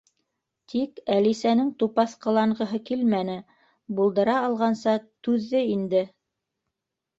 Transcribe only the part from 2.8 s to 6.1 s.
килмәне, булдыра алғанса түҙҙе инде.